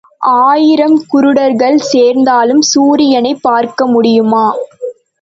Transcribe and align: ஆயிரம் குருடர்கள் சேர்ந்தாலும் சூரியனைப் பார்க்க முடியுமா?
ஆயிரம் 0.43 1.03
குருடர்கள் 1.13 1.77
சேர்ந்தாலும் 1.91 2.61
சூரியனைப் 2.73 3.41
பார்க்க 3.41 3.85
முடியுமா? 3.85 4.45